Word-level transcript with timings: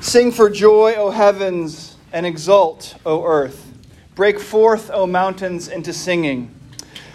Sing 0.00 0.30
for 0.30 0.48
joy, 0.48 0.94
O 0.94 1.10
heavens, 1.10 1.96
and 2.12 2.24
exult, 2.24 2.94
O 3.04 3.24
earth. 3.24 3.72
Break 4.14 4.38
forth, 4.38 4.90
O 4.92 5.06
mountains, 5.06 5.68
into 5.68 5.92
singing. 5.92 6.54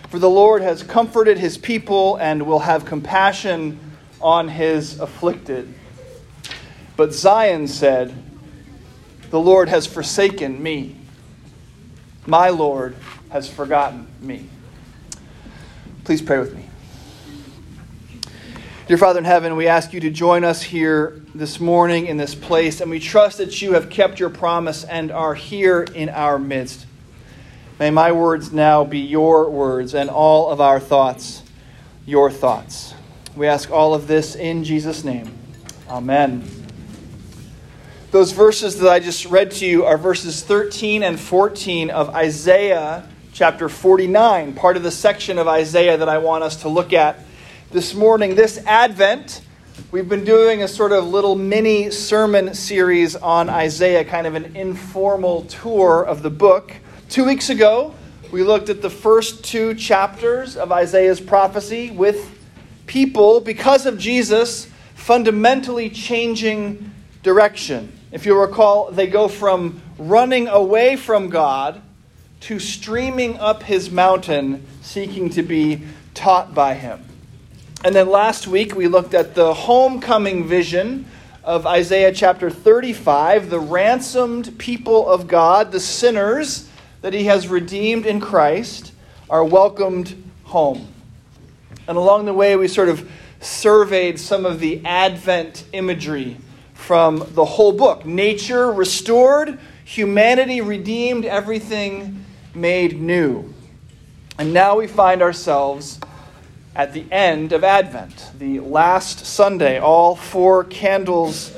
For 0.10 0.20
the 0.20 0.30
Lord 0.30 0.62
has 0.62 0.84
comforted 0.84 1.38
his 1.38 1.58
people 1.58 2.18
and 2.18 2.46
will 2.46 2.60
have 2.60 2.86
compassion 2.86 3.80
on 4.22 4.48
his 4.50 5.00
afflicted. 5.00 5.74
But 6.96 7.14
Zion 7.14 7.68
said, 7.68 8.14
The 9.30 9.40
Lord 9.40 9.70
has 9.70 9.88
forsaken 9.88 10.62
me. 10.62 10.96
My 12.28 12.50
Lord 12.50 12.96
has 13.30 13.50
forgotten 13.50 14.08
me. 14.22 14.48
Please 16.04 16.22
pray 16.22 16.38
with 16.38 16.54
me. 16.56 16.63
Dear 18.86 18.98
Father 18.98 19.20
in 19.20 19.24
heaven, 19.24 19.56
we 19.56 19.70
ask 19.70 19.94
you 19.94 20.02
to 20.02 20.10
join 20.10 20.44
us 20.44 20.62
here 20.62 21.22
this 21.34 21.62
morning 21.62 22.08
in 22.08 22.18
this 22.18 22.36
place, 22.36 22.82
and 22.82 22.92
we 22.92 23.00
trust 23.00 23.38
that 23.38 23.62
you 23.62 23.76
have 23.76 23.90
kept 23.90 24.20
your 24.20 24.30
promise 24.30 24.84
and 24.84 25.10
are 25.10 25.36
here 25.36 25.84
in 25.84 26.10
our 26.10 26.38
midst. 26.38 26.86
May 27.80 27.92
my 27.92 28.12
words 28.12 28.52
now 28.52 28.84
be 28.84 29.00
your 29.00 29.50
words 29.50 29.94
and 29.96 30.10
all 30.10 30.50
of 30.50 30.60
our 30.60 30.82
thoughts 30.82 31.44
your 32.06 32.30
thoughts. 32.30 32.94
We 33.38 33.48
ask 33.48 33.72
all 33.72 33.94
of 33.94 34.08
this 34.08 34.36
in 34.36 34.66
Jesus' 34.66 35.06
name. 35.06 35.32
Amen. 35.88 36.44
Those 38.12 38.34
verses 38.34 38.80
that 38.80 38.92
I 38.92 39.00
just 39.00 39.28
read 39.28 39.52
to 39.52 39.66
you 39.66 39.86
are 39.86 39.98
verses 39.98 40.44
13 40.44 41.04
and 41.04 41.18
14 41.18 41.90
of 41.90 42.10
Isaiah 42.10 43.08
chapter 43.32 43.70
49, 43.70 44.54
part 44.56 44.76
of 44.76 44.84
the 44.84 44.92
section 44.92 45.40
of 45.40 45.48
Isaiah 45.48 45.96
that 45.96 46.10
I 46.10 46.18
want 46.18 46.44
us 46.44 46.58
to 46.64 46.68
look 46.68 46.92
at 46.92 47.18
this 47.74 47.96
morning. 47.96 48.36
This 48.36 48.60
Advent, 48.68 49.42
we've 49.92 50.08
been 50.08 50.24
doing 50.24 50.62
a 50.62 50.68
sort 50.68 50.92
of 50.92 51.08
little 51.08 51.36
mini 51.36 51.90
sermon 51.90 52.54
series 52.54 53.16
on 53.16 53.50
Isaiah, 53.50 54.06
kind 54.06 54.28
of 54.28 54.36
an 54.36 54.56
informal 54.56 55.46
tour 55.46 56.04
of 56.04 56.22
the 56.22 56.30
book. 56.30 56.76
Two 57.10 57.26
weeks 57.26 57.50
ago, 57.50 57.96
we 58.32 58.44
looked 58.44 58.70
at 58.70 58.84
the 58.84 58.92
first 58.92 59.44
two 59.44 59.74
chapters 59.74 60.56
of 60.56 60.72
Isaiah's 60.72 61.20
prophecy 61.20 61.90
with 61.90 62.40
people, 62.86 63.40
because 63.40 63.88
of 63.88 63.98
Jesus, 63.98 64.68
fundamentally 64.94 65.90
changing 65.90 66.92
direction. 67.24 67.92
If 68.12 68.28
you 68.28 68.40
recall, 68.40 68.92
they 68.92 69.08
go 69.08 69.28
from 69.28 69.82
running 69.98 70.48
away 70.48 70.96
from 70.96 71.30
God 71.30 71.82
to 72.42 72.60
streaming 72.60 73.40
up 73.40 73.64
his 73.64 73.90
mountain, 73.90 74.64
seeking 74.84 75.32
to 75.32 75.42
be 75.42 75.82
taught 76.14 76.54
by 76.54 76.76
him. 76.76 77.04
And 77.86 77.94
then 77.94 78.10
last 78.10 78.48
week 78.48 78.76
we 78.76 78.88
looked 78.88 79.14
at 79.14 79.36
the 79.36 79.54
homecoming 79.54 80.48
vision 80.48 81.06
of 81.44 81.68
Isaiah 81.68 82.14
chapter 82.14 82.50
35, 82.50 83.50
the 83.50 83.60
ransomed 83.60 84.58
people 84.58 85.10
of 85.10 85.28
God, 85.28 85.74
the 85.74 85.82
sinners 85.82 86.70
that 87.02 87.12
he 87.14 87.26
has 87.26 87.50
redeemed 87.50 88.06
in 88.06 88.22
Christ, 88.22 88.94
are 89.30 89.44
welcomed 89.44 90.16
home. 90.46 90.88
And 91.86 91.98
along 91.98 92.24
the 92.24 92.34
way, 92.34 92.56
we 92.56 92.70
sort 92.70 92.88
of 92.88 93.12
surveyed 93.42 94.18
some 94.18 94.46
of 94.46 94.62
the 94.62 94.82
Advent 94.86 95.66
imagery 95.74 96.38
from 96.74 97.28
the 97.32 97.44
whole 97.44 97.74
book 97.74 98.06
nature 98.06 98.72
restored, 98.72 99.60
humanity 99.84 100.62
redeemed, 100.62 101.26
everything 101.26 102.24
made 102.56 103.02
new. 103.02 103.54
And 104.40 104.54
now 104.54 104.78
we 104.78 104.88
find 104.88 105.22
ourselves 105.22 106.00
at 106.76 106.94
the 106.94 107.06
end 107.12 107.54
of 107.54 107.64
Advent, 107.64 108.32
the 108.38 108.60
last 108.60 109.26
Sunday. 109.26 109.80
All 109.80 110.16
four 110.16 110.64
candles 110.64 111.56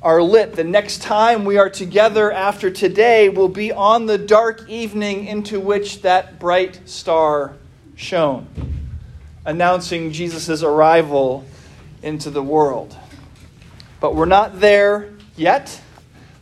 are 0.00 0.22
lit. 0.22 0.54
The 0.54 0.64
next 0.64 1.02
time 1.02 1.44
we 1.44 1.58
are 1.58 1.68
together 1.68 2.32
after 2.32 2.70
today 2.70 3.28
will 3.28 3.48
be 3.48 3.72
on 3.72 4.06
the 4.06 4.16
dark 4.16 4.68
evening 4.68 5.26
into 5.26 5.60
which 5.60 6.02
that 6.02 6.38
bright 6.38 6.80
star 6.88 7.56
shone, 7.94 8.46
announcing 9.44 10.12
Jesus' 10.12 10.62
arrival 10.62 11.44
into 12.02 12.30
the 12.30 12.42
world. 12.42 12.96
But 14.00 14.14
we're 14.14 14.24
not 14.24 14.60
there 14.60 15.10
yet. 15.36 15.80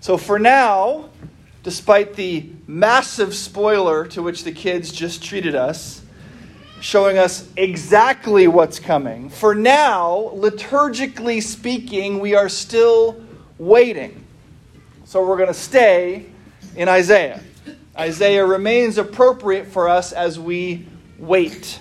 So 0.01 0.17
for 0.17 0.39
now, 0.39 1.09
despite 1.65 2.15
the 2.15 2.51
massive 2.69 3.35
spoiler 3.35 4.07
to 4.09 4.23
which 4.23 4.45
the 4.45 4.53
kids 4.53 4.93
just 4.93 5.25
treated 5.25 5.55
us, 5.57 6.02
showing 6.83 7.17
us 7.17 7.49
exactly 7.57 8.49
what's 8.49 8.81
coming. 8.81 9.31
For 9.31 9.55
now, 9.55 10.33
liturgically 10.35 11.41
speaking, 11.41 12.19
we 12.19 12.35
are 12.35 12.49
still 12.49 13.23
waiting. 13.57 14.25
So 15.05 15.25
we're 15.25 15.37
going 15.37 15.49
to 15.49 15.55
stay 15.55 16.27
in 16.75 16.89
Isaiah. 16.89 17.41
Isaiah 17.97 18.45
remains 18.45 18.99
appropriate 18.99 19.69
for 19.69 19.89
us 19.89 20.13
as 20.13 20.41
we 20.41 20.89
wait. 21.19 21.79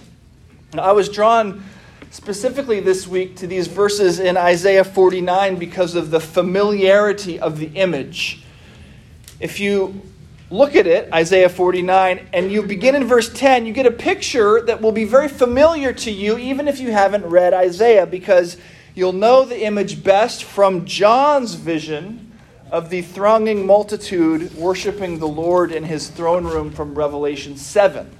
Now, 0.76 0.84
I 0.84 0.92
was 0.92 1.10
drawn 1.10 1.64
specifically 2.12 2.80
this 2.80 3.08
week 3.08 3.36
to 3.38 3.48
these 3.48 3.66
verses 3.66 4.20
in 4.20 4.38
Isaiah 4.38 4.84
49 4.84 5.56
because 5.56 5.96
of 5.96 6.12
the 6.12 6.20
familiarity 6.20 7.40
of 7.40 7.58
the 7.58 7.68
image. 7.74 8.44
If 9.40 9.60
you 9.60 10.00
look 10.52 10.76
at 10.76 10.86
it, 10.86 11.12
Isaiah 11.14 11.48
49, 11.48 12.28
and 12.34 12.52
you 12.52 12.62
begin 12.62 12.94
in 12.94 13.06
verse 13.06 13.32
10, 13.34 13.66
you 13.66 13.72
get 13.72 13.86
a 13.86 13.92
picture 13.92 14.62
that 14.64 14.82
will 14.82 14.92
be 14.92 15.06
very 15.06 15.30
familiar 15.30 15.94
to 15.94 16.12
you, 16.12 16.38
even 16.38 16.68
if 16.68 16.80
you 16.80 16.92
haven't 16.92 17.26
read 17.26 17.54
Isaiah, 17.54 18.06
because 18.06 18.58
you'll 18.94 19.14
know 19.14 19.46
the 19.46 19.64
image 19.64 20.04
best 20.04 20.44
from 20.44 20.86
John's 20.86 21.54
vision 21.54 22.34
of 22.70 22.90
the 22.90 23.02
thronging 23.02 23.66
multitude 23.66 24.54
worshiping 24.56 25.20
the 25.20 25.28
Lord 25.28 25.72
in 25.72 25.86
his 25.86 26.10
throne 26.10 26.44
room 26.44 26.70
from 26.70 26.96
Revelation 26.96 27.56
7, 27.56 28.12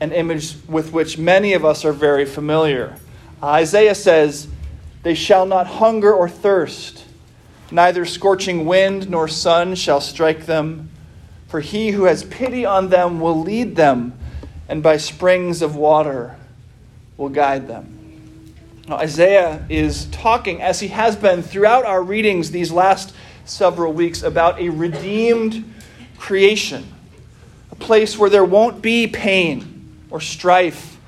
an 0.00 0.12
image 0.12 0.56
with 0.68 0.92
which 0.92 1.16
many 1.16 1.54
of 1.54 1.64
us 1.64 1.86
are 1.86 1.92
very 1.92 2.26
familiar. 2.26 2.96
Isaiah 3.42 3.94
says, 3.94 4.46
They 5.04 5.14
shall 5.14 5.46
not 5.46 5.66
hunger 5.66 6.12
or 6.12 6.28
thirst, 6.28 7.06
neither 7.70 8.04
scorching 8.04 8.66
wind 8.66 9.08
nor 9.08 9.26
sun 9.26 9.74
shall 9.74 10.02
strike 10.02 10.44
them 10.44 10.90
for 11.50 11.58
he 11.58 11.90
who 11.90 12.04
has 12.04 12.22
pity 12.22 12.64
on 12.64 12.90
them 12.90 13.20
will 13.20 13.40
lead 13.40 13.74
them, 13.74 14.16
and 14.68 14.84
by 14.84 14.96
springs 14.96 15.62
of 15.62 15.74
water 15.74 16.36
will 17.16 17.28
guide 17.28 17.66
them. 17.66 18.54
Now, 18.86 18.98
Isaiah 18.98 19.66
is 19.68 20.06
talking, 20.06 20.62
as 20.62 20.78
he 20.78 20.88
has 20.88 21.16
been 21.16 21.42
throughout 21.42 21.84
our 21.84 22.04
readings 22.04 22.52
these 22.52 22.70
last 22.70 23.12
several 23.46 23.92
weeks, 23.92 24.22
about 24.22 24.60
a 24.60 24.68
redeemed 24.68 25.74
creation, 26.18 26.86
a 27.72 27.74
place 27.74 28.16
where 28.16 28.30
there 28.30 28.44
won't 28.44 28.80
be 28.80 29.08
pain 29.08 29.98
or 30.08 30.20
strife 30.20 30.98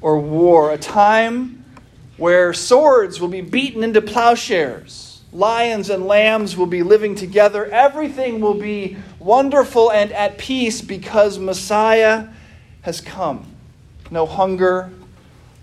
or 0.00 0.20
war, 0.20 0.70
a 0.70 0.78
time 0.78 1.64
where 2.16 2.52
swords 2.52 3.20
will 3.20 3.28
be 3.28 3.40
beaten 3.40 3.82
into 3.82 4.00
plowshares 4.00 5.09
Lions 5.32 5.90
and 5.90 6.06
lambs 6.06 6.56
will 6.56 6.66
be 6.66 6.82
living 6.82 7.14
together. 7.14 7.66
Everything 7.66 8.40
will 8.40 8.54
be 8.54 8.96
wonderful 9.20 9.92
and 9.92 10.10
at 10.12 10.38
peace 10.38 10.80
because 10.82 11.38
Messiah 11.38 12.28
has 12.82 13.00
come. 13.00 13.46
No 14.10 14.26
hunger, 14.26 14.90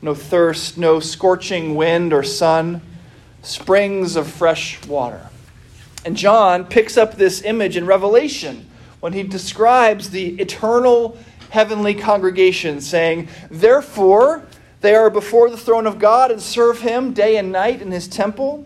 no 0.02 0.16
thirst, 0.16 0.78
no 0.78 1.02
scorching 1.02 1.76
wind 1.76 2.14
or 2.14 2.24
sun, 2.24 2.82
springs 3.42 4.16
of 4.16 4.28
fresh 4.28 4.84
water. 4.86 5.30
And 6.06 6.16
John 6.16 6.64
picks 6.66 6.96
up 6.98 7.16
this 7.16 7.42
image 7.42 7.76
in 7.76 7.86
Revelation 7.86 8.70
when 9.02 9.12
he 9.12 9.24
describes 9.24 10.10
the 10.10 10.40
eternal 10.40 11.18
heavenly 11.50 11.94
congregation, 11.94 12.80
saying, 12.80 13.28
Therefore, 13.52 14.44
they 14.80 14.96
are 14.96 15.10
before 15.10 15.50
the 15.50 15.58
throne 15.58 15.88
of 15.88 16.00
God 16.00 16.32
and 16.32 16.42
serve 16.42 16.80
him 16.80 17.14
day 17.14 17.36
and 17.36 17.52
night 17.52 17.82
in 17.82 17.92
his 17.92 18.08
temple 18.08 18.66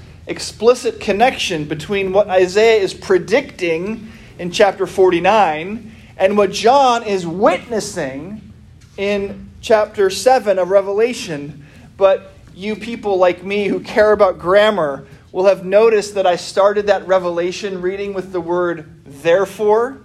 explicit 0.27 0.99
connection 0.99 1.65
between 1.65 2.13
what 2.13 2.29
Isaiah 2.29 2.81
is 2.81 2.93
predicting 2.93 4.11
in 4.37 4.51
chapter 4.51 4.85
49 4.85 5.91
and 6.17 6.37
what 6.37 6.51
John 6.51 7.03
is 7.03 7.25
witnessing 7.25 8.53
in 8.97 9.49
chapter 9.61 10.09
7 10.09 10.59
of 10.59 10.69
Revelation. 10.69 11.65
But 11.97 12.33
you 12.55 12.75
people 12.75 13.17
like 13.17 13.43
me 13.43 13.67
who 13.67 13.79
care 13.79 14.11
about 14.11 14.39
grammar 14.39 15.05
will 15.31 15.45
have 15.45 15.65
noticed 15.65 16.15
that 16.15 16.27
I 16.27 16.35
started 16.35 16.87
that 16.87 17.07
Revelation 17.07 17.81
reading 17.81 18.13
with 18.13 18.31
the 18.31 18.41
word 18.41 19.03
therefore. 19.05 20.01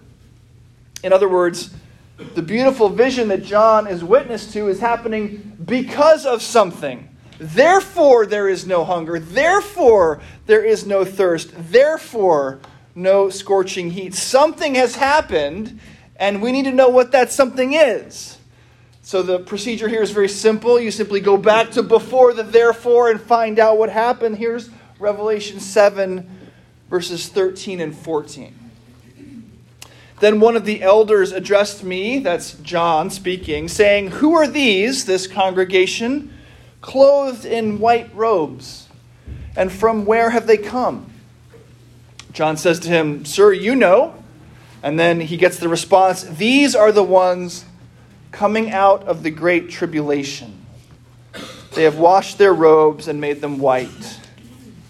In 1.03 1.13
other 1.13 1.29
words, 1.29 1.71
the 2.35 2.43
beautiful 2.43 2.89
vision 2.89 3.29
that 3.29 3.43
John 3.43 3.87
is 3.87 4.03
witness 4.03 4.53
to 4.53 4.69
is 4.69 4.81
happening 4.81 5.57
because 5.65 6.25
of 6.25 6.41
something. 6.41 7.09
Therefore, 7.39 8.27
there 8.27 8.49
is 8.49 8.67
no 8.67 8.85
hunger. 8.85 9.19
Therefore, 9.19 10.21
there 10.47 10.65
is 10.65 10.87
no 10.87 11.05
thirst. 11.05 11.51
Therefore, 11.71 12.61
no 12.95 13.29
scorching 13.29 13.91
heat. 13.91 14.15
Something 14.15 14.75
has 14.77 14.97
happened, 14.97 15.79
and 16.17 16.41
we 16.41 16.53
need 16.53 16.65
to 16.65 16.73
know 16.73 16.89
what 16.89 17.13
that 17.13 17.31
something 17.31 17.75
is. 17.75 18.39
So, 19.03 19.23
the 19.23 19.39
procedure 19.39 19.89
here 19.89 20.03
is 20.03 20.11
very 20.11 20.29
simple. 20.29 20.81
You 20.81 20.91
simply 20.91 21.21
go 21.21 21.37
back 21.37 21.71
to 21.73 21.83
before 21.83 22.33
the 22.33 22.43
therefore 22.43 23.11
and 23.11 23.21
find 23.21 23.59
out 23.59 23.79
what 23.79 23.91
happened. 23.91 24.39
Here's 24.39 24.71
Revelation 24.99 25.61
7, 25.61 26.29
verses 26.89 27.29
13 27.29 27.81
and 27.81 27.97
14. 27.97 28.55
Then 30.19 30.41
one 30.41 30.57
of 30.57 30.65
the 30.65 30.83
elders 30.83 31.33
addressed 31.33 31.85
me, 31.85 32.21
that's 32.21 32.55
John 32.55 33.11
speaking, 33.11 33.69
saying, 33.69 34.13
Who 34.13 34.33
are 34.35 34.49
these, 34.49 35.05
this 35.05 35.27
congregation, 35.27 36.33
clothed 36.81 37.45
in 37.45 37.79
white 37.79 38.15
robes? 38.15 38.89
And 39.57 39.73
from 39.73 40.05
where 40.05 40.31
have 40.31 40.47
they 40.47 40.59
come? 40.59 41.11
John 42.33 42.57
says 42.57 42.79
to 42.81 42.89
him, 42.89 43.25
Sir, 43.25 43.53
you 43.53 43.75
know. 43.75 44.15
And 44.83 45.01
then 45.01 45.21
he 45.21 45.37
gets 45.37 45.59
the 45.59 45.69
response 45.69 46.23
These 46.23 46.77
are 46.77 46.93
the 46.93 47.03
ones 47.03 47.65
coming 48.31 48.71
out 48.71 49.05
of 49.05 49.23
the 49.23 49.31
great 49.31 49.71
tribulation. 49.71 50.67
They 51.75 51.85
have 51.85 51.99
washed 51.99 52.39
their 52.39 52.53
robes 52.53 53.09
and 53.09 53.21
made 53.21 53.41
them 53.41 53.59
white 53.59 54.21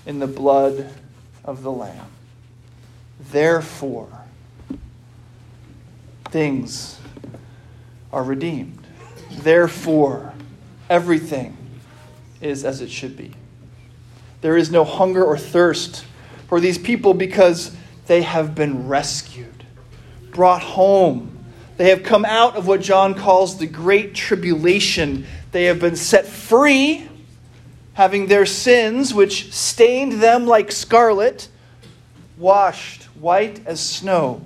in 0.04 0.18
the 0.18 0.26
blood 0.26 0.92
of 1.44 1.62
the 1.62 1.70
Lamb. 1.70 2.06
Therefore, 3.30 4.24
things 6.30 6.98
are 8.12 8.22
redeemed. 8.22 8.84
Therefore, 9.30 10.32
everything 10.90 11.55
is 12.40 12.64
as 12.64 12.80
it 12.80 12.90
should 12.90 13.16
be. 13.16 13.32
There 14.40 14.56
is 14.56 14.70
no 14.70 14.84
hunger 14.84 15.24
or 15.24 15.38
thirst 15.38 16.04
for 16.48 16.60
these 16.60 16.78
people 16.78 17.14
because 17.14 17.74
they 18.06 18.22
have 18.22 18.54
been 18.54 18.88
rescued, 18.88 19.64
brought 20.30 20.62
home. 20.62 21.44
They 21.76 21.90
have 21.90 22.02
come 22.02 22.24
out 22.24 22.56
of 22.56 22.66
what 22.66 22.80
John 22.80 23.14
calls 23.14 23.58
the 23.58 23.66
great 23.66 24.14
tribulation. 24.14 25.26
They 25.52 25.64
have 25.64 25.80
been 25.80 25.96
set 25.96 26.26
free, 26.26 27.08
having 27.94 28.26
their 28.26 28.46
sins, 28.46 29.12
which 29.12 29.52
stained 29.52 30.14
them 30.22 30.46
like 30.46 30.70
scarlet, 30.70 31.48
washed 32.36 33.04
white 33.18 33.66
as 33.66 33.80
snow 33.80 34.42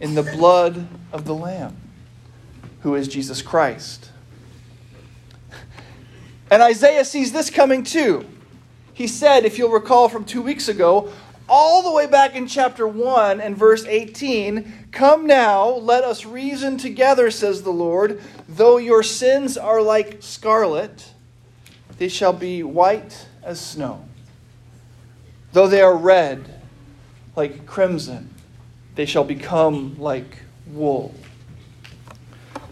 in 0.00 0.14
the 0.14 0.22
blood 0.22 0.86
of 1.12 1.24
the 1.24 1.34
Lamb, 1.34 1.76
who 2.80 2.94
is 2.94 3.08
Jesus 3.08 3.42
Christ. 3.42 4.10
And 6.50 6.62
Isaiah 6.62 7.04
sees 7.04 7.32
this 7.32 7.50
coming 7.50 7.82
too. 7.82 8.26
He 8.92 9.06
said, 9.06 9.44
if 9.44 9.58
you'll 9.58 9.70
recall 9.70 10.08
from 10.08 10.24
two 10.24 10.42
weeks 10.42 10.68
ago, 10.68 11.12
all 11.48 11.82
the 11.82 11.92
way 11.92 12.06
back 12.06 12.34
in 12.34 12.46
chapter 12.46 12.88
1 12.88 13.40
and 13.40 13.56
verse 13.56 13.84
18 13.84 14.88
Come 14.90 15.26
now, 15.26 15.68
let 15.68 16.02
us 16.02 16.24
reason 16.24 16.78
together, 16.78 17.30
says 17.30 17.62
the 17.62 17.70
Lord. 17.70 18.20
Though 18.48 18.78
your 18.78 19.02
sins 19.02 19.58
are 19.58 19.82
like 19.82 20.18
scarlet, 20.20 21.12
they 21.98 22.08
shall 22.08 22.32
be 22.32 22.62
white 22.62 23.26
as 23.42 23.60
snow. 23.60 24.08
Though 25.52 25.68
they 25.68 25.82
are 25.82 25.96
red 25.96 26.62
like 27.36 27.66
crimson, 27.66 28.30
they 28.94 29.04
shall 29.04 29.24
become 29.24 29.98
like 29.98 30.38
wool. 30.66 31.14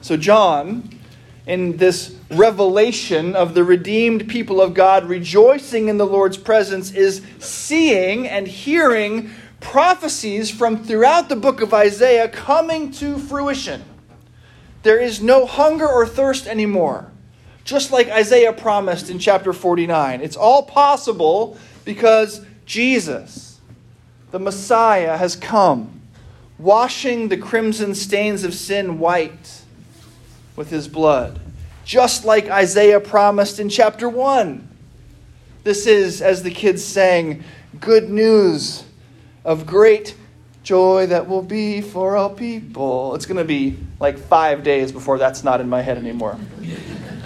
So, 0.01 0.17
John, 0.17 0.99
in 1.47 1.77
this 1.77 2.17
revelation 2.31 3.37
of 3.37 3.55
the 3.55 3.65
redeemed 3.65 4.29
people 4.29 4.61
of 4.61 4.73
God 4.73 5.07
rejoicing 5.07 5.89
in 5.89 5.99
the 5.99 6.07
Lord's 6.07 6.39
presence, 6.39 6.91
is 6.93 7.23
seeing 7.39 8.27
and 8.27 8.49
hearing 8.49 9.31
prophecies 9.61 10.51
from 10.51 10.83
throughout 10.85 11.29
the 11.29 11.37
book 11.37 11.61
of 11.61 11.75
Isaiah 11.75 12.29
coming 12.29 12.91
to 12.93 13.19
fruition. 13.19 13.85
There 14.83 14.99
is 14.99 15.21
no 15.23 15.47
hunger 15.47 15.89
or 15.89 16.07
thirst 16.07 16.47
anymore, 16.47 17.11
just 17.65 17.91
like 17.91 18.09
Isaiah 18.09 18.53
promised 18.53 19.11
in 19.11 19.19
chapter 19.19 19.53
49. 19.53 20.21
It's 20.21 20.37
all 20.37 20.63
possible 20.63 21.59
because 21.85 22.45
Jesus, 22.67 23.61
the 24.31 24.39
Messiah, 24.39 25.17
has 25.17 25.37
come 25.37 26.03
washing 26.59 27.29
the 27.29 27.37
crimson 27.37 27.95
stains 27.95 28.45
of 28.45 28.55
sin 28.55 28.99
white 28.99 29.64
with 30.57 30.71
his 30.71 30.89
blood, 30.89 31.41
just 31.85 32.25
like 32.25 32.49
Isaiah 32.49 33.01
promised 33.01 33.59
in 33.59 33.69
chapter 33.69 34.09
1. 34.09 34.69
This 35.65 35.87
is, 35.87 36.21
as 36.21 36.43
the 36.43 36.51
kids 36.51 36.85
sang, 36.85 37.43
good 37.81 38.11
news 38.11 38.85
of 39.45 39.67
great 39.67 40.15
joy 40.63 41.07
that 41.07 41.29
will 41.29 41.43
be 41.43 41.81
for 41.81 42.17
all 42.17 42.31
people. 42.31 43.15
It's 43.15 43.27
going 43.27 43.39
to 43.39 43.45
be 43.45 43.77
like 44.01 44.19
five 44.19 44.63
days 44.63 44.93
before 44.93 45.19
that's 45.19 45.45
not 45.45 45.61
in 45.61 45.69
my 45.69 45.83
head 45.83 45.99
anymore. 45.99 46.39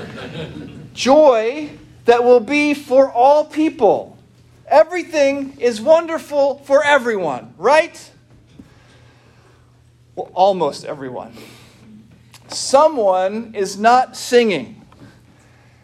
joy 0.94 1.70
that 2.04 2.24
will 2.24 2.40
be 2.40 2.74
for 2.74 3.10
all 3.10 3.44
people. 3.44 4.18
Everything 4.66 5.58
is 5.60 5.80
wonderful 5.80 6.58
for 6.64 6.84
everyone, 6.84 7.54
right? 7.56 8.10
Well, 10.14 10.30
almost 10.34 10.84
everyone. 10.84 11.32
Someone 12.48 13.54
is 13.54 13.78
not 13.78 14.16
singing. 14.16 14.82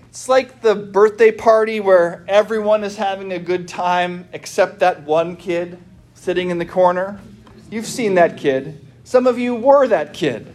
It's 0.09 0.29
like 0.29 0.63
the 0.63 0.75
birthday 0.75 1.31
party 1.31 1.81
where 1.81 2.25
everyone 2.29 2.85
is 2.85 2.97
having 2.97 3.33
a 3.33 3.39
good 3.39 3.67
time 3.69 4.29
except 4.33 4.79
that 4.79 5.03
one 5.03 5.37
kid 5.37 5.79
sitting 6.15 6.51
in 6.51 6.59
the 6.59 6.65
corner. 6.65 7.21
You've 7.71 7.87
seen 7.87 8.15
that 8.15 8.37
kid. 8.37 8.81
Some 9.05 9.27
of 9.27 9.39
you 9.39 9.55
were 9.55 9.87
that 9.89 10.15
kid. 10.15 10.55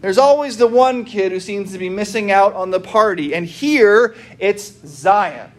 There's 0.00 0.18
always 0.18 0.56
the 0.56 0.66
one 0.66 1.04
kid 1.04 1.32
who 1.32 1.40
seems 1.40 1.72
to 1.72 1.78
be 1.78 1.88
missing 1.88 2.32
out 2.32 2.52
on 2.54 2.70
the 2.70 2.80
party. 2.80 3.34
And 3.34 3.46
here 3.46 4.14
it's 4.38 4.72
Zion. 4.86 5.52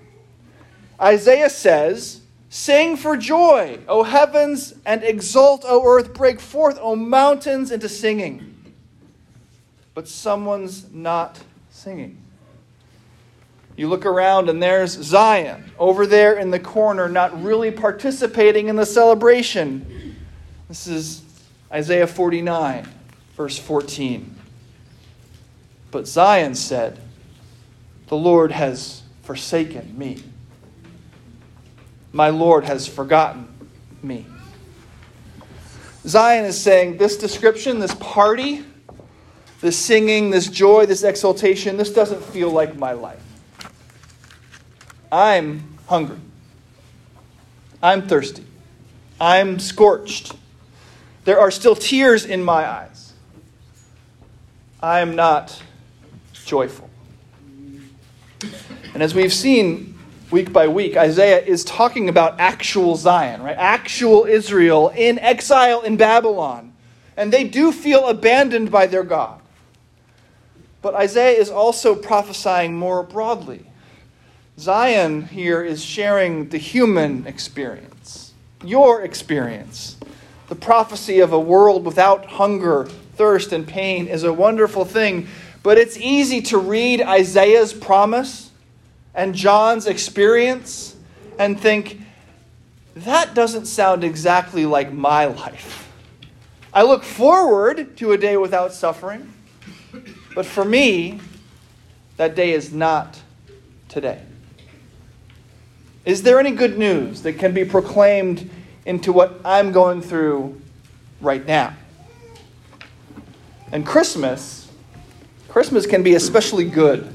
Isaiah 1.00 1.50
says, 1.50 2.21
Sing 2.50 2.95
for 2.95 3.18
joy, 3.18 3.80
O 3.88 4.03
heavens, 4.03 4.74
and 4.86 5.03
exult, 5.03 5.63
O 5.65 5.86
earth. 5.86 6.13
Break 6.13 6.39
forth, 6.39 6.77
O 6.81 6.95
mountains, 6.95 7.71
into 7.71 7.89
singing. 7.89 8.55
But 9.96 10.08
someone's 10.08 10.92
not 10.92 11.40
singing. 11.72 12.22
You 13.75 13.88
look 13.90 14.06
around 14.06 14.48
and 14.48 14.62
there's 14.62 14.92
Zion 14.92 15.72
over 15.80 16.06
there 16.06 16.38
in 16.38 16.52
the 16.52 16.60
corner, 16.60 17.10
not 17.10 17.44
really 17.44 17.72
participating 17.72 18.68
in 18.68 18.75
the 18.75 18.86
celebration. 18.86 20.16
This 20.70 20.86
is 20.86 21.24
Isaiah 21.72 22.06
49, 22.06 22.88
verse 23.36 23.58
14. 23.58 24.36
But 25.90 26.08
Zion 26.08 26.54
said, 26.54 27.00
The 28.08 28.16
Lord 28.16 28.52
has 28.52 29.02
forsaken 29.24 29.98
me 29.98 30.22
my 32.16 32.30
Lord 32.30 32.64
has 32.64 32.88
forgotten 32.88 33.46
me. 34.02 34.25
Zion 36.08 36.46
is 36.46 36.58
saying 36.58 36.96
this 36.96 37.18
description, 37.18 37.80
this 37.80 37.94
party, 37.96 38.64
this 39.65 39.79
singing, 39.79 40.29
this 40.29 40.48
joy, 40.48 40.86
this 40.86 41.01
exultation, 41.01 41.75
this 41.75 41.91
doesn't 41.91 42.22
feel 42.24 42.51
like 42.51 42.77
my 42.77 42.91
life. 42.91 43.24
I'm 45.12 45.75
hungry. 45.88 46.19
I'm 47.81 48.07
thirsty. 48.07 48.45
I'm 49.19 49.57
scorched. 49.57 50.36
There 51.24 51.39
are 51.39 51.50
still 51.50 51.75
tears 51.75 52.25
in 52.25 52.43
my 52.43 52.63
eyes. 52.69 53.13
I 54.84 55.00
am 55.00 55.15
not 55.15 55.63
joyful. 56.31 56.88
And 58.93 59.01
as 59.01 59.15
we've 59.15 59.34
seen 59.34 59.98
week 60.29 60.53
by 60.53 60.67
week, 60.67 60.95
Isaiah 60.95 61.43
is 61.43 61.63
talking 61.63 62.07
about 62.07 62.39
actual 62.39 62.98
Zion, 62.98 63.41
right? 63.41 63.57
Actual 63.57 64.25
Israel 64.25 64.89
in 64.89 65.17
exile 65.17 65.81
in 65.81 65.98
Babylon. 65.98 66.72
And 67.17 67.34
they 67.34 67.45
do 67.45 67.72
feel 67.72 68.07
abandoned 68.07 68.69
by 68.69 68.86
their 68.86 69.03
God. 69.03 69.41
But 70.86 70.94
Isaiah 70.94 71.39
is 71.39 71.50
also 71.50 71.96
prophesying 71.96 72.77
more 72.77 73.01
broadly. 73.01 73.65
Zion 74.60 75.24
here 75.24 75.63
is 75.63 75.84
sharing 75.84 76.50
the 76.50 76.60
human 76.60 77.25
experience, 77.25 78.34
your 78.63 79.01
experience. 79.01 79.98
The 80.48 80.54
prophecy 80.54 81.22
of 81.22 81.34
a 81.34 81.39
world 81.39 81.86
without 81.86 82.27
hunger, 82.27 82.86
thirst, 83.15 83.51
and 83.51 83.68
pain 83.68 84.06
is 84.06 84.22
a 84.22 84.32
wonderful 84.32 84.86
thing, 84.86 85.27
but 85.63 85.80
it's 85.80 85.98
easy 85.98 86.39
to 86.44 86.60
read 86.60 87.01
Isaiah's 87.01 87.74
promise 87.74 88.51
and 89.15 89.34
John's 89.34 89.88
experience 89.88 90.96
and 91.39 91.60
think, 91.60 92.00
that 92.96 93.34
doesn't 93.34 93.65
sound 93.65 94.04
exactly 94.04 94.68
like 94.68 94.94
my 94.94 95.25
life. 95.25 95.92
I 96.72 96.84
look 96.84 97.04
forward 97.04 97.98
to 97.98 98.12
a 98.12 98.20
day 98.20 98.38
without 98.38 98.72
suffering. 98.72 99.32
But 100.36 100.46
for 100.46 100.65
me, 100.65 101.22
that 102.18 102.36
day 102.36 102.51
is 102.51 102.74
not 102.74 103.22
today. 103.88 104.22
Is 106.04 106.24
there 106.24 106.39
any 106.39 106.51
good 106.51 106.77
news 106.77 107.22
that 107.24 107.39
can 107.39 107.54
be 107.54 107.63
proclaimed 107.63 108.50
into 108.86 109.13
what 109.13 109.39
I'm 109.46 109.72
going 109.72 110.01
through 110.01 110.62
right 111.22 111.44
now? 111.44 111.74
And 113.72 113.86
Christmas, 113.86 114.70
Christmas 115.48 115.88
can 115.88 116.04
be 116.04 116.15
especially 116.15 116.70
good 116.70 117.10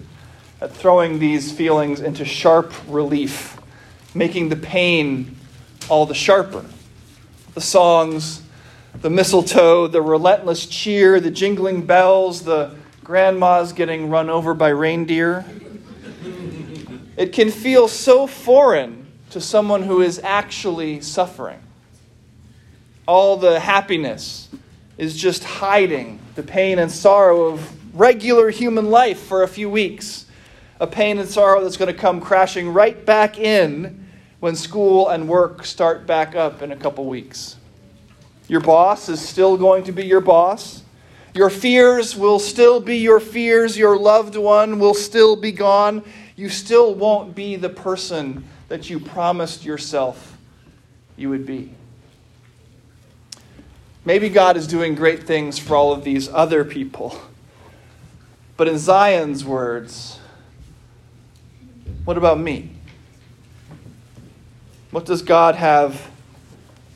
at 0.61 0.73
throwing 0.73 1.19
these 1.19 1.53
feelings 1.53 2.01
into 2.01 2.25
sharp 2.25 2.73
relief, 2.89 3.61
making 4.15 4.49
the 4.49 4.57
pain 4.57 5.37
all 5.91 6.07
the 6.07 6.15
sharper. 6.15 6.65
The 7.55 7.61
songs, 7.61 8.43
the 8.95 9.11
mistletoe, 9.11 9.89
the 9.89 10.01
relentless 10.01 10.67
cheer, 10.67 11.21
the 11.21 11.31
jingling 11.31 11.85
bells, 11.85 12.45
the 12.45 12.80
grandmas 13.11 13.73
getting 13.73 14.09
run 14.09 14.31
over 14.31 14.55
by 14.55 14.69
reindeer. 14.69 15.45
It 17.17 17.33
can 17.33 17.51
feel 17.51 17.89
so 17.89 18.29
foreign 18.29 19.05
to 19.31 19.41
someone 19.41 19.83
who 19.83 20.01
is 20.01 20.21
actually 20.23 21.01
suffering. 21.01 21.59
All 23.09 23.37
the 23.37 23.59
happiness 23.59 24.49
is 24.97 25.17
just 25.17 25.43
hiding 25.43 26.21
the 26.37 26.45
pain 26.45 26.79
and 26.79 26.89
sorrow 26.89 27.47
of 27.47 27.99
regular 27.99 28.49
human 28.49 28.91
life 28.91 29.19
for 29.19 29.43
a 29.43 29.49
few 29.49 29.69
weeks. 29.69 30.27
A 30.79 30.87
pain 30.87 31.19
and 31.19 31.29
sorrow 31.29 31.65
that's 31.65 31.77
going 31.77 31.93
to 31.93 32.01
come 32.01 32.21
crashing 32.21 32.73
right 32.73 33.05
back 33.05 33.41
in 33.41 34.07
when 34.39 34.55
school 34.55 35.09
and 35.09 35.29
work 35.29 35.65
start 35.65 36.07
back 36.07 36.37
up 36.37 36.63
in 36.63 36.71
a 36.71 36.77
couple 36.77 37.07
weeks. 37.07 37.57
Your 38.47 38.61
boss 38.61 39.09
is 39.09 39.21
still 39.21 39.57
going 39.57 39.83
to 39.83 39.93
be 39.93 40.07
your 40.07 40.21
boss. 40.21 40.85
Your 41.35 41.51
fears 41.51 42.17
will 42.17 42.39
still 42.39 42.81
be 42.81 42.97
your 42.97 43.21
fears. 43.21 43.77
Your 43.77 43.99
loved 43.99 44.37
one 44.37 44.79
will 44.79 44.95
still 44.95 45.37
be 45.37 45.53
gone 45.53 46.03
you 46.41 46.49
still 46.49 46.95
won't 46.95 47.35
be 47.35 47.57
the 47.57 47.69
person 47.69 48.45
that 48.69 48.89
you 48.89 48.99
promised 48.99 49.63
yourself 49.63 50.39
you 51.15 51.29
would 51.29 51.45
be. 51.45 51.71
Maybe 54.07 54.31
God 54.31 54.57
is 54.57 54.67
doing 54.67 54.95
great 54.95 55.25
things 55.25 55.59
for 55.59 55.77
all 55.77 55.93
of 55.93 56.03
these 56.03 56.31
other 56.31 56.65
people. 56.65 57.21
But 58.57 58.69
in 58.69 58.79
Zion's 58.79 59.45
words, 59.45 60.19
what 62.07 62.17
about 62.17 62.41
me? 62.41 62.71
What 64.93 65.05
does 65.05 65.21
God 65.21 65.57
have 65.57 66.11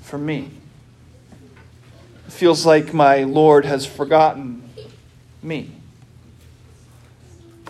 for 0.00 0.16
me? 0.16 0.52
Feels 2.34 2.66
like 2.66 2.92
my 2.92 3.22
Lord 3.22 3.64
has 3.64 3.86
forgotten 3.86 4.68
me. 5.42 5.70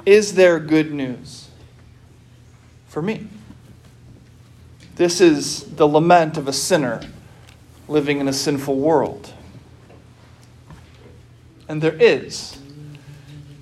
Is 0.05 0.35
there 0.35 0.59
good 0.59 0.93
news? 0.93 1.45
for 2.95 3.03
me. 3.03 3.27
This 4.95 5.21
is 5.21 5.65
the 5.65 5.89
lament 5.89 6.37
of 6.37 6.47
a 6.47 6.53
sinner 6.53 7.01
living 7.89 8.21
in 8.21 8.29
a 8.29 8.33
sinful 8.33 8.77
world. 8.77 9.33
And 11.69 11.83
there 11.83 12.01
is. 12.01 12.57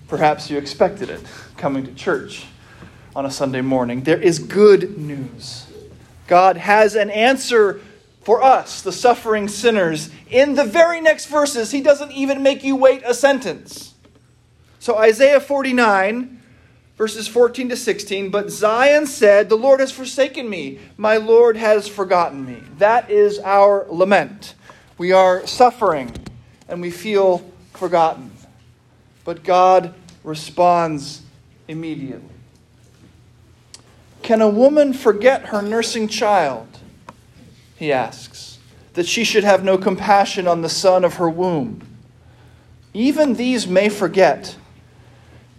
Perhaps 0.06 0.50
you 0.50 0.58
expected 0.58 1.08
it 1.08 1.22
coming 1.56 1.86
to 1.86 1.94
church 1.94 2.44
on 3.16 3.24
a 3.24 3.30
Sunday 3.30 3.62
morning. 3.62 4.02
There 4.02 4.20
is 4.20 4.38
good 4.38 4.98
news. 4.98 5.66
God 6.26 6.58
has 6.58 6.94
an 6.94 7.08
answer 7.08 7.80
for 8.22 8.42
us, 8.42 8.82
the 8.82 8.92
suffering 8.92 9.48
sinners. 9.48 10.10
In 10.30 10.54
the 10.54 10.64
very 10.64 11.00
next 11.00 11.26
verses, 11.26 11.70
He 11.70 11.80
doesn't 11.80 12.12
even 12.12 12.42
make 12.42 12.62
you 12.62 12.76
wait 12.76 13.02
a 13.04 13.14
sentence. 13.14 13.94
So, 14.78 14.96
Isaiah 14.96 15.40
49 15.40 16.42
verses 17.02 17.26
14 17.26 17.70
to 17.70 17.76
16. 17.76 18.30
But 18.30 18.50
Zion 18.50 19.06
said, 19.06 19.48
The 19.48 19.56
Lord 19.56 19.80
has 19.80 19.90
forsaken 19.90 20.48
me, 20.48 20.78
my 20.96 21.16
Lord 21.16 21.56
has 21.56 21.88
forgotten 21.88 22.46
me. 22.46 22.62
That 22.78 23.10
is 23.10 23.38
our 23.40 23.86
lament. 23.88 24.54
We 24.98 25.10
are 25.10 25.44
suffering 25.46 26.12
and 26.68 26.80
we 26.80 26.92
feel 26.92 27.50
forgotten. 27.72 28.30
But 29.24 29.42
God 29.42 29.94
responds 30.22 31.22
immediately. 31.66 32.28
Can 34.22 34.40
a 34.40 34.48
woman 34.48 34.92
forget 34.92 35.46
her 35.46 35.60
nursing 35.60 36.06
child? 36.06 36.71
He 37.82 37.92
asks, 37.92 38.60
that 38.94 39.06
she 39.06 39.24
should 39.24 39.42
have 39.42 39.64
no 39.64 39.76
compassion 39.76 40.46
on 40.46 40.62
the 40.62 40.68
son 40.68 41.04
of 41.04 41.14
her 41.14 41.28
womb. 41.28 41.82
Even 42.94 43.34
these 43.34 43.66
may 43.66 43.88
forget 43.88 44.54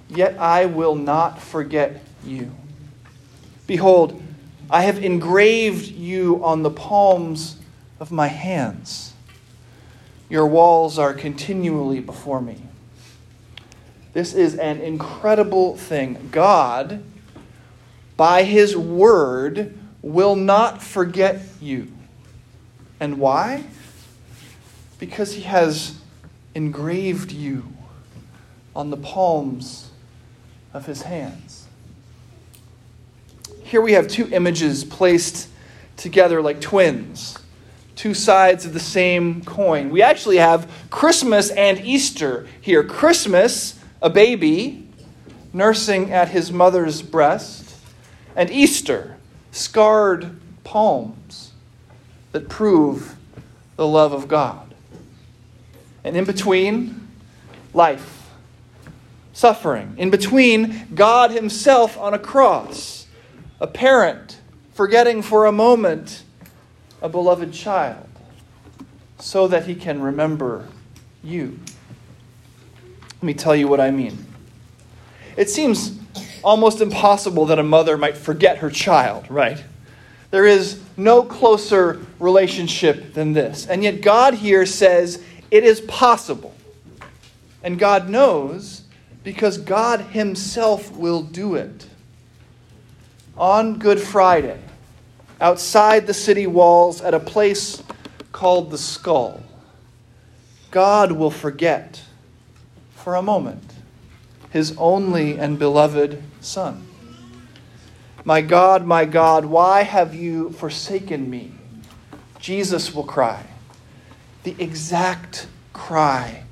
Yet 0.07 0.37
I 0.37 0.67
will 0.67 0.95
not 0.95 1.41
forget 1.41 2.01
you. 2.23 2.51
Behold, 3.67 4.23
I 4.69 4.83
have 4.83 5.03
engraved 5.03 5.87
you 5.87 6.41
on 6.45 6.63
the 6.63 6.69
palms 6.69 7.57
of 7.99 8.09
my 8.09 8.27
hands. 8.27 9.13
Your 10.29 10.47
walls 10.47 10.97
are 10.97 11.13
continually 11.13 11.99
before 11.99 12.39
me. 12.39 12.61
This 14.13 14.33
is 14.33 14.55
an 14.55 14.79
incredible 14.79 15.75
thing. 15.75 16.29
God, 16.31 17.03
by 18.15 18.43
his 18.43 18.77
word, 18.77 19.77
will 20.01 20.37
not 20.37 20.81
forget 20.81 21.41
you. 21.59 21.91
And 23.03 23.17
why? 23.17 23.65
Because 24.97 25.33
he 25.33 25.41
has 25.41 25.99
engraved 26.55 27.33
you 27.33 27.65
on 28.73 28.91
the 28.91 28.95
palms 28.95 29.91
of 30.73 30.85
his 30.85 31.01
hands. 31.01 31.67
Here 33.61 33.81
we 33.81 33.91
have 33.91 34.07
two 34.07 34.29
images 34.31 34.85
placed 34.85 35.49
together 35.97 36.41
like 36.41 36.61
twins, 36.61 37.37
two 37.97 38.13
sides 38.13 38.65
of 38.65 38.71
the 38.71 38.79
same 38.79 39.43
coin. 39.43 39.89
We 39.89 40.01
actually 40.01 40.37
have 40.37 40.71
Christmas 40.89 41.49
and 41.49 41.81
Easter 41.81 42.47
here. 42.61 42.85
Christmas, 42.85 43.77
a 44.01 44.09
baby 44.09 44.87
nursing 45.51 46.09
at 46.13 46.29
his 46.29 46.53
mother's 46.53 47.01
breast, 47.01 47.75
and 48.33 48.49
Easter, 48.49 49.17
scarred 49.51 50.39
palms 50.63 51.52
that 52.33 52.49
prove 52.49 53.15
the 53.77 53.87
love 53.87 54.11
of 54.11 54.27
God. 54.27 54.73
And 56.03 56.17
in 56.17 56.25
between, 56.25 57.07
life 57.73 58.23
suffering. 59.31 59.95
In 59.97 60.09
between, 60.09 60.87
God 60.93 61.31
Himself 61.31 61.97
on 61.97 62.13
a 62.13 62.19
cross, 62.19 63.07
a 63.59 63.67
parent 63.67 64.39
forgetting 64.73 65.21
for 65.21 65.45
a 65.45 65.51
moment 65.51 66.23
a 67.01 67.09
beloved 67.09 67.53
child 67.53 68.07
so 69.19 69.47
that 69.47 69.65
He 69.65 69.75
can 69.75 70.01
remember 70.01 70.67
you. 71.23 71.59
Let 73.15 73.23
me 73.23 73.33
tell 73.33 73.55
you 73.55 73.67
what 73.67 73.79
I 73.79 73.91
mean. 73.91 74.25
It 75.35 75.49
seems 75.49 75.97
almost 76.43 76.81
impossible 76.81 77.45
that 77.47 77.57
a 77.57 77.63
mother 77.63 77.97
might 77.97 78.17
forget 78.17 78.57
her 78.59 78.69
child, 78.69 79.29
right? 79.29 79.63
There 80.33 80.47
is 80.47 80.81
no 80.97 81.21
closer 81.21 82.03
relationship 82.17 83.13
than 83.13 83.33
this. 83.33 83.67
And 83.67 83.83
yet, 83.83 84.01
God 84.01 84.33
here 84.33 84.65
says 84.65 85.21
it 85.51 85.63
is 85.63 85.79
possible. 85.81 86.55
And 87.61 87.77
God 87.77 88.09
knows 88.09 88.81
because 89.23 89.59
God 89.59 89.99
Himself 90.01 90.91
will 90.97 91.21
do 91.21 91.53
it. 91.53 91.85
On 93.37 93.77
Good 93.77 93.99
Friday, 93.99 94.59
outside 95.39 96.07
the 96.07 96.15
city 96.15 96.47
walls 96.47 96.99
at 97.01 97.13
a 97.13 97.19
place 97.19 97.83
called 98.31 98.71
the 98.71 98.79
skull, 98.79 99.43
God 100.71 101.11
will 101.11 101.29
forget 101.29 102.01
for 102.95 103.13
a 103.13 103.21
moment 103.21 103.71
His 104.49 104.75
only 104.79 105.37
and 105.37 105.59
beloved 105.59 106.23
Son. 106.41 106.87
My 108.25 108.41
God, 108.41 108.85
my 108.85 109.05
God, 109.05 109.45
why 109.45 109.83
have 109.83 110.15
you 110.15 110.51
forsaken 110.51 111.29
me? 111.29 111.51
Jesus 112.39 112.93
will 112.93 113.03
cry, 113.03 113.43
the 114.43 114.55
exact 114.59 115.47
cry 115.73 116.43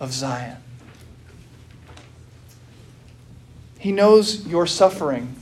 of 0.00 0.12
Zion. 0.12 0.56
He 3.78 3.92
knows 3.92 4.46
your 4.46 4.66
suffering 4.66 5.34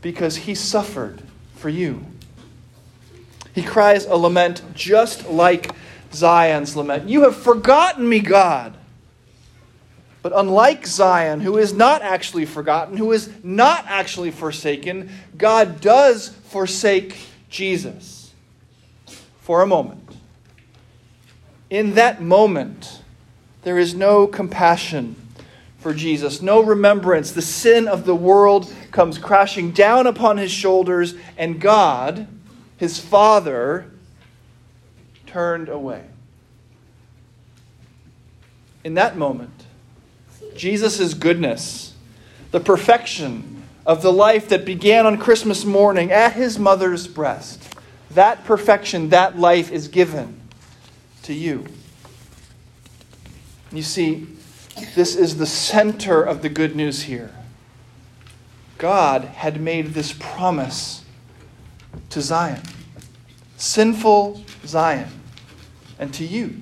because 0.00 0.36
he 0.36 0.54
suffered 0.54 1.22
for 1.56 1.68
you. 1.68 2.04
He 3.54 3.62
cries 3.62 4.06
a 4.06 4.16
lament 4.16 4.62
just 4.74 5.28
like 5.28 5.72
Zion's 6.12 6.76
lament 6.76 7.08
You 7.08 7.22
have 7.22 7.36
forgotten 7.36 8.08
me, 8.08 8.20
God. 8.20 8.76
But 10.24 10.32
unlike 10.34 10.86
Zion, 10.86 11.42
who 11.42 11.58
is 11.58 11.74
not 11.74 12.00
actually 12.00 12.46
forgotten, 12.46 12.96
who 12.96 13.12
is 13.12 13.28
not 13.42 13.84
actually 13.86 14.30
forsaken, 14.30 15.10
God 15.36 15.82
does 15.82 16.30
forsake 16.44 17.14
Jesus 17.50 18.32
for 19.42 19.60
a 19.60 19.66
moment. 19.66 20.00
in 21.68 21.92
that 21.96 22.22
moment, 22.22 23.02
there 23.64 23.76
is 23.76 23.94
no 23.94 24.26
compassion 24.26 25.14
for 25.76 25.92
Jesus, 25.92 26.40
no 26.40 26.62
remembrance. 26.62 27.32
The 27.32 27.42
sin 27.42 27.86
of 27.86 28.06
the 28.06 28.16
world 28.16 28.72
comes 28.92 29.18
crashing 29.18 29.72
down 29.72 30.06
upon 30.06 30.38
his 30.38 30.50
shoulders, 30.50 31.14
and 31.36 31.60
God, 31.60 32.26
his 32.78 32.98
Father, 32.98 33.90
turned 35.26 35.68
away. 35.68 36.04
In 38.84 38.94
that 38.94 39.18
moment, 39.18 39.63
Jesus' 40.56 41.14
goodness, 41.14 41.94
the 42.50 42.60
perfection 42.60 43.64
of 43.86 44.02
the 44.02 44.12
life 44.12 44.48
that 44.48 44.64
began 44.64 45.06
on 45.06 45.18
Christmas 45.18 45.64
morning 45.64 46.10
at 46.10 46.32
his 46.32 46.58
mother's 46.58 47.06
breast, 47.06 47.74
that 48.10 48.44
perfection, 48.44 49.10
that 49.10 49.38
life 49.38 49.70
is 49.70 49.88
given 49.88 50.40
to 51.22 51.34
you. 51.34 51.66
You 53.72 53.82
see, 53.82 54.26
this 54.94 55.16
is 55.16 55.36
the 55.36 55.46
center 55.46 56.22
of 56.22 56.42
the 56.42 56.48
good 56.48 56.76
news 56.76 57.02
here. 57.02 57.34
God 58.78 59.24
had 59.24 59.60
made 59.60 59.88
this 59.94 60.12
promise 60.12 61.04
to 62.10 62.20
Zion, 62.20 62.62
sinful 63.56 64.42
Zion, 64.66 65.08
and 65.98 66.12
to 66.14 66.24
you, 66.24 66.60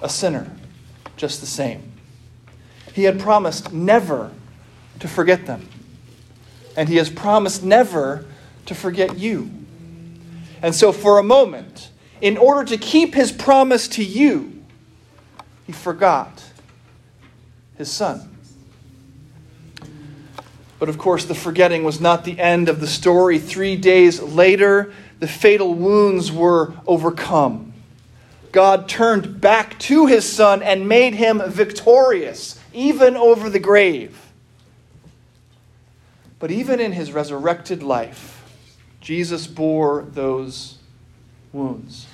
a 0.00 0.08
sinner, 0.08 0.50
just 1.16 1.40
the 1.40 1.46
same. 1.46 1.92
He 2.98 3.04
had 3.04 3.20
promised 3.20 3.72
never 3.72 4.32
to 4.98 5.06
forget 5.08 5.46
them, 5.46 5.68
and 6.76 6.88
He 6.88 6.96
has 6.96 7.08
promised 7.08 7.62
never 7.62 8.26
to 8.66 8.74
forget 8.74 9.16
you. 9.16 9.50
And 10.60 10.74
so, 10.74 10.90
for 10.92 11.18
a 11.18 11.22
moment, 11.22 11.90
in 12.20 12.36
order 12.36 12.64
to 12.64 12.76
keep 12.76 13.14
His 13.14 13.30
promise 13.30 13.86
to 13.88 14.04
you, 14.04 14.62
He 15.66 15.72
forgot 15.72 16.42
his 17.78 17.90
son. 17.90 18.28
But 20.80 20.88
of 20.88 20.98
course, 20.98 21.24
the 21.24 21.34
forgetting 21.34 21.84
was 21.84 22.00
not 22.00 22.24
the 22.24 22.38
end 22.38 22.68
of 22.68 22.80
the 22.80 22.86
story. 22.86 23.38
Three 23.38 23.76
days 23.76 24.20
later, 24.20 24.92
the 25.20 25.28
fatal 25.28 25.74
wounds 25.74 26.30
were 26.30 26.74
overcome. 26.86 27.72
God 28.50 28.88
turned 28.88 29.40
back 29.40 29.78
to 29.80 30.06
his 30.06 30.24
son 30.30 30.62
and 30.62 30.88
made 30.88 31.14
him 31.14 31.40
victorious, 31.46 32.57
even 32.72 33.16
over 33.16 33.48
the 33.50 33.58
grave. 33.58 34.18
But 36.38 36.50
even 36.50 36.80
in 36.80 36.92
his 36.92 37.12
resurrected 37.12 37.82
life, 37.82 38.44
Jesus 39.00 39.46
bore 39.46 40.02
those 40.02 40.78
wounds 41.52 42.06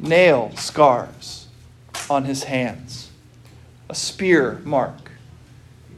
nail 0.00 0.50
scars 0.56 1.46
on 2.08 2.24
his 2.24 2.44
hands 2.44 3.10
a 3.88 3.94
spear 3.94 4.60
mark 4.64 5.10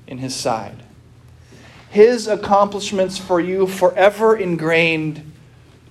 in 0.06 0.18
his 0.18 0.34
side. 0.34 0.82
His 1.90 2.26
accomplishments 2.26 3.18
for 3.18 3.38
you 3.38 3.66
forever 3.66 4.34
ingrained 4.34 5.30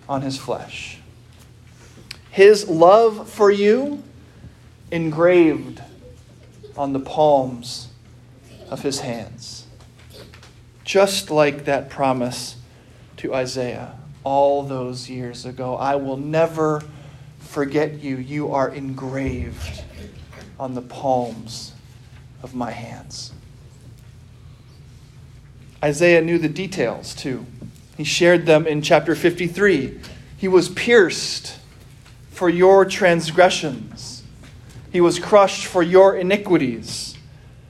on 0.09 0.23
his 0.23 0.37
flesh. 0.37 0.97
His 2.31 2.67
love 2.67 3.29
for 3.29 3.51
you 3.51 4.03
engraved 4.89 5.81
on 6.77 6.93
the 6.93 6.99
palms 6.99 7.89
of 8.69 8.81
his 8.81 9.01
hands. 9.01 9.65
Just 10.83 11.29
like 11.29 11.65
that 11.65 11.89
promise 11.89 12.55
to 13.17 13.33
Isaiah 13.33 13.97
all 14.23 14.63
those 14.63 15.09
years 15.09 15.45
ago 15.45 15.75
I 15.75 15.95
will 15.95 16.17
never 16.17 16.83
forget 17.39 17.99
you. 17.99 18.17
You 18.17 18.51
are 18.51 18.69
engraved 18.69 19.83
on 20.59 20.75
the 20.75 20.81
palms 20.81 21.73
of 22.43 22.53
my 22.53 22.71
hands. 22.71 23.33
Isaiah 25.83 26.21
knew 26.21 26.37
the 26.37 26.49
details 26.49 27.15
too. 27.15 27.45
He 27.97 28.03
shared 28.03 28.45
them 28.45 28.67
in 28.67 28.81
chapter 28.81 29.15
53. 29.15 29.99
He 30.37 30.47
was 30.47 30.69
pierced 30.69 31.59
for 32.29 32.49
your 32.49 32.85
transgressions, 32.85 34.20
he 34.91 35.01
was 35.01 35.19
crushed 35.19 35.65
for 35.65 35.81
your 35.81 36.15
iniquities. 36.15 37.17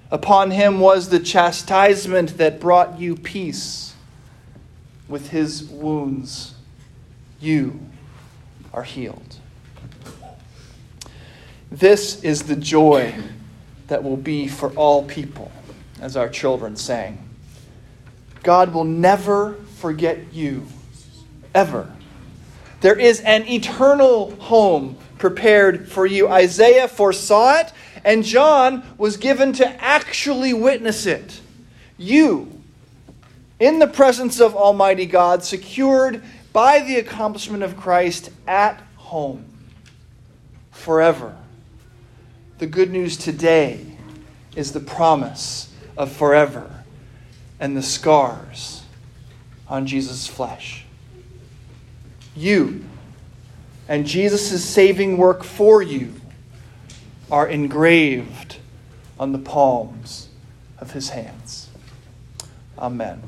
Upon 0.09 0.51
him 0.51 0.79
was 0.79 1.09
the 1.09 1.19
chastisement 1.19 2.37
that 2.37 2.59
brought 2.59 2.99
you 2.99 3.15
peace. 3.15 3.93
With 5.07 5.29
his 5.29 5.63
wounds, 5.63 6.55
you 7.39 7.79
are 8.73 8.83
healed. 8.83 9.37
This 11.69 12.21
is 12.23 12.43
the 12.43 12.55
joy 12.55 13.13
that 13.87 14.03
will 14.03 14.17
be 14.17 14.47
for 14.47 14.71
all 14.71 15.03
people, 15.03 15.51
as 16.01 16.17
our 16.17 16.27
children 16.29 16.75
sang. 16.75 17.29
God 18.43 18.73
will 18.73 18.83
never 18.83 19.55
forget 19.77 20.33
you, 20.33 20.65
ever. 21.53 21.91
There 22.81 22.97
is 22.97 23.21
an 23.21 23.47
eternal 23.47 24.31
home 24.37 24.97
prepared 25.21 25.87
for 25.87 26.05
you. 26.05 26.27
Isaiah 26.27 26.89
foresaw 26.89 27.59
it, 27.59 27.71
and 28.03 28.25
John 28.25 28.83
was 28.97 29.15
given 29.15 29.53
to 29.53 29.67
actually 29.81 30.51
witness 30.51 31.05
it. 31.05 31.39
You, 31.97 32.61
in 33.59 33.79
the 33.79 33.87
presence 33.87 34.41
of 34.41 34.55
Almighty 34.55 35.05
God, 35.05 35.43
secured 35.43 36.23
by 36.51 36.79
the 36.79 36.97
accomplishment 36.97 37.63
of 37.63 37.77
Christ 37.77 38.31
at 38.47 38.81
home 38.97 39.45
forever. 40.71 41.37
The 42.57 42.67
good 42.67 42.91
news 42.91 43.15
today 43.15 43.85
is 44.55 44.73
the 44.73 44.79
promise 44.79 45.73
of 45.95 46.11
forever 46.11 46.83
and 47.59 47.77
the 47.77 47.83
scars 47.83 48.83
on 49.67 49.85
Jesus' 49.85 50.27
flesh. 50.27 50.85
You 52.35 52.85
and 53.91 54.07
Jesus' 54.07 54.63
saving 54.63 55.17
work 55.17 55.43
for 55.43 55.81
you 55.81 56.13
are 57.29 57.45
engraved 57.45 58.55
on 59.19 59.33
the 59.33 59.37
palms 59.37 60.29
of 60.77 60.91
his 60.91 61.09
hands. 61.09 61.69
Amen. 62.79 63.21